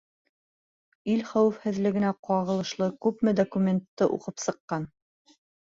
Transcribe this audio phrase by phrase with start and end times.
[1.15, 4.93] Ил хәүефһеҙлегенә ҡағылышлы күпме документты уҡып сыҡҡан?